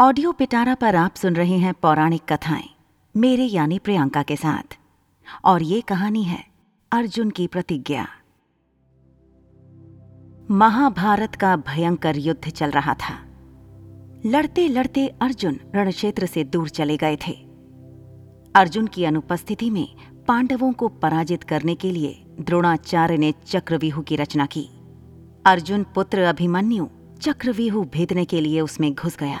[0.00, 2.68] Audio पिटारा पर आप सुन रहे हैं पौराणिक कथाएँ,
[3.16, 4.78] मेरे यानी प्रियंका के साथ।
[5.44, 6.44] और ये कहानी है
[6.92, 8.06] अर्जुन की प्रतिज्ञा।
[10.50, 13.26] महाभारत का भयंकर युद्ध चल रहा था।
[14.26, 17.32] लड़ते लड़ते अर्जुन रणक्षेत्र से दूर चले गए थे।
[18.54, 19.96] अर्जुन की अनुपस्थिति में
[20.28, 24.68] पांडवों को पराजित करने के लिए द्रोणाचार्य ने चक्रव्यूह की रचना की।
[25.46, 26.88] अर्जुन पुत्र अभिमन्यु
[27.20, 29.40] चक्रव्यूह भेदने के लिए उसमें घुस गया।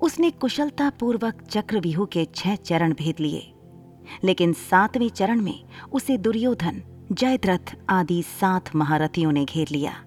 [0.00, 3.52] उसने कुशलतापूर्वक चक्रव्यूह के छह चरण भेद लिए।
[4.24, 10.04] लेकिन सातवें चरण में उसे दुर्योधन, जयद्रथ आदि सात महारथियों ने घेर लिया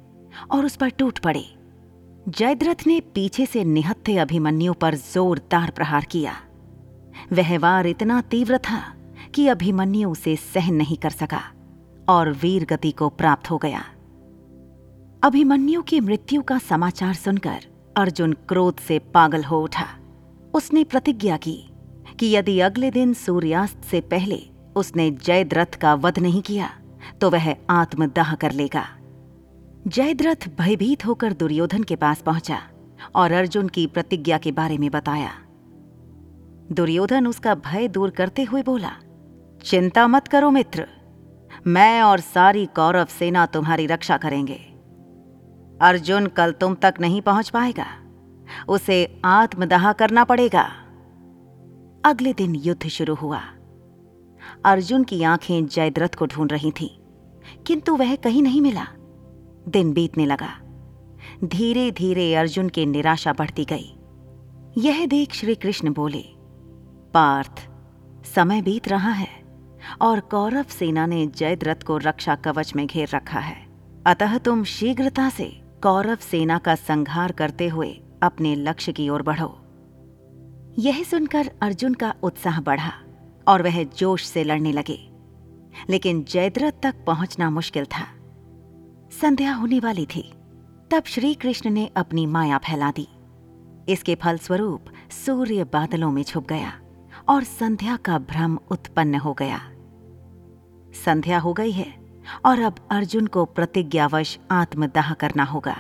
[0.51, 1.45] और उस पर टूट पड़े।
[2.29, 6.33] जयद्रथ ने पीछे से निहत्थे अभिमन्यु पर जोरदार प्रहार किया।
[7.33, 8.95] वह वार इतना तीव्र था
[9.35, 11.41] कि अभिमन्यु उसे सहन नहीं कर सका
[12.09, 13.83] और वीर गति को प्राप्त हो गया।
[15.23, 17.65] अभिमन्यु की मृत्यु का समाचार सुनकर
[17.97, 19.85] अर्जुन क्रोध से पागल हो उठा।
[20.53, 21.57] उसने प्रतिज्ञा की
[22.19, 24.39] कि यदि अगले दिन सूर्यास्त से पहले
[24.75, 26.69] उसने जयद्रथ का वध नहीं किया
[27.21, 28.85] तो वह आत्मदाह कर लेगा।
[29.87, 32.59] जयद्रथ भयभीत होकर दुर्योधन के पास पहुँचा
[33.15, 35.31] और अर्जुन की प्रतिज्ञा के बारे में बताया।
[36.71, 38.91] दुर्योधन उसका भय दूर करते हुए बोला,
[39.63, 40.87] चिंता मत करो मित्र,
[41.67, 44.59] मैं और सारी कौरव सेना तुम्हारी रक्षा करेंगे।
[45.81, 47.85] अर्जुन कल तुम तक नहीं पहुँच पाएगा।
[48.69, 50.63] उसे आत्मदाह करना पड़ेगा।
[52.05, 53.41] अगले दिन युद्ध शुरू हुआ।
[54.65, 56.89] अर्जुन की आँखें जयद्रथ को ढूंढ रही थीं,
[57.63, 58.85] किंतु वह कहीं नहीं मिला।
[59.67, 60.49] दिन बीतने लगा।
[61.43, 63.97] धीरे धीरे अर्जुन की निराशा बढ़ती गई।
[64.77, 66.23] यह देख श्री कृष्ण बोले
[67.13, 67.69] पार्थ
[68.25, 69.29] समय बीत रहा है
[70.01, 73.65] और कौरव सेना ने जयद्रथ को रक्षा कवच में घेर रखा है।
[74.07, 79.57] अतः तुम शीघ्रता से कौरव सेना का संहार करते हुए अपने लक्ष्य की ओर बढ़ो।
[80.79, 82.91] यह सुनकर अर्जुन का उत्साह बढ़ा
[83.47, 85.11] और वह जोश से लड़ने लगे।
[85.89, 88.05] लेकिन जयद्रथ तक पहुँचना मुश्किल था।
[89.21, 90.33] संध्या होने वाली थी,
[90.91, 93.07] तब श्री कृष्ण ने अपनी माया फैला दी।
[93.89, 94.85] इसके फलस्वरूप
[95.25, 96.73] सूर्य बादलों में छुप गया
[97.29, 99.59] और संध्या का भ्रम उत्पन्न हो गया।
[101.05, 102.00] संध्या हो गई है
[102.45, 105.77] और अब अर्जुन को प्रतिज्ञावश आत्मदाह करना होगा।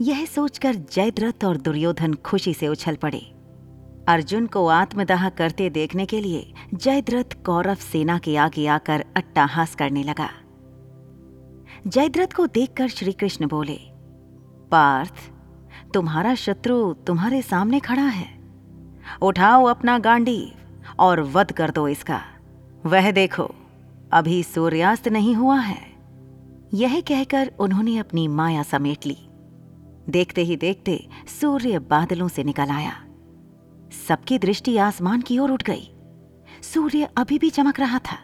[0.00, 3.18] यह सोचकर जयद्रथ और दुर्योधन खुशी से उछल पड़े।
[4.08, 10.02] अर्जुन को आत्मदाह करते देखने के लिए जयद्रथ कौरव सेना के आगे आकर अट्टाहास करने
[10.02, 10.28] लगा।
[11.86, 13.78] जयद्रथ को देखकर श्री कृष्ण बोले,
[14.70, 15.14] पार्थ,
[15.94, 18.40] तुम्हारा शत्रु तुम्हारे सामने खड़ा है।
[19.22, 20.52] उठाओ अपना गांडी
[20.98, 22.20] और वध कर दो इसका।
[22.86, 23.54] वह देखो
[24.12, 25.80] अभी सूर्यास्त नहीं हुआ है।
[26.74, 29.16] यह कहकर उन्होंने अपनी माया समेट ली।
[30.08, 31.08] देखते ही देखते
[31.40, 32.92] सूर्य बादलों से निकल आया।
[34.08, 35.88] सबकी दृष्टि आसमान की ओर उठ गई।
[36.62, 38.18] सूर्य अभी भी चमक रहा था।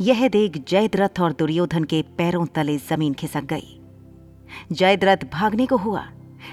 [0.00, 3.80] यह देख जयद्रथ और दुर्योधन के पैरों तले ज़मीन खिसक गई।
[4.72, 6.04] जयद्रथ भागने को हुआ,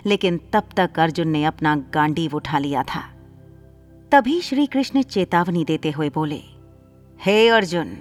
[0.05, 3.01] लेकिन तब तक अर्जुन ने अपना गांडीव उठा लिया था।
[4.11, 6.41] तभी श्री कृष्ण चेतावनी देते हुए बोले,
[7.25, 7.97] हे अर्जुन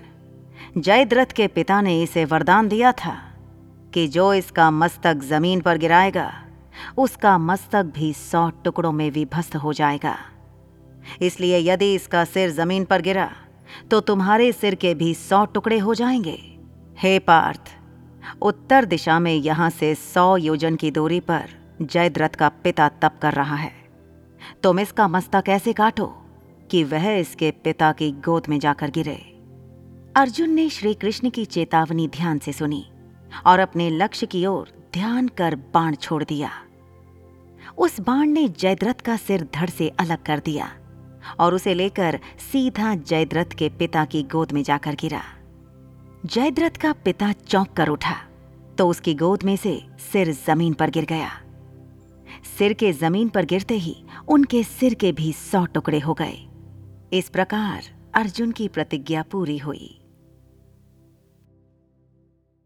[0.79, 3.15] जयद्रथ के पिता ने इसे वरदान दिया था
[3.95, 6.31] कि जो इसका मस्तक ज़मीन पर गिराएगा,
[6.99, 10.15] उसका मस्तक भी सौ टुकड़ों में विभस्त हो जाएगा।
[11.23, 13.31] इसलिए यदि इसका सिर ज़मीन पर गिरा
[13.91, 16.39] तो तुम्हारे सिर के भी सौ टुकड़े हो जाएँगे।
[16.99, 17.61] हे पार्थ,
[18.43, 21.49] उत्तर दिशा में यहाँ से सौ योजन की दूरी पर
[21.83, 23.73] जयद्रथ का पिता तप कर रहा है।
[24.63, 26.07] तुम इसका मस्तक ऐसे काटो
[26.71, 29.38] कि वह इसके पिता की गोद में जाकर गिरे।
[30.19, 32.85] अर्जुन ने श्री कृष्ण की चेतावनी ध्यान से सुनी
[33.47, 36.51] और अपने लक्ष्य की ओर ध्यान कर बाण छोड़ दिया।
[37.79, 40.71] उस बाण ने जयद्रथ का सिर धड़ से अलग कर दिया
[41.41, 42.19] और उसे लेकर
[42.53, 45.23] सीधा जयद्रथ के पिता की गोद में जाकर गिरा।
[46.27, 48.17] जयद्रथ का पिता चौंक कर उठा
[48.79, 49.81] तो उसकी गोद में से
[50.13, 51.31] सिर ज़मीन पर गिर गया।
[52.59, 53.97] सिर के ज़मीन पर गिरते ही
[54.29, 56.37] उनके सिर के भी सौ टुकड़े हो गए।
[57.13, 59.98] इस प्रकार अर्जुन की प्रतिज्ञा पूरी हुई।